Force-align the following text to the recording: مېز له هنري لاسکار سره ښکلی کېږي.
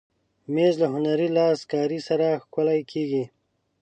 مېز 0.53 0.73
له 0.81 0.87
هنري 0.93 1.27
لاسکار 1.37 1.89
سره 2.07 2.27
ښکلی 2.43 2.81
کېږي. 2.91 3.23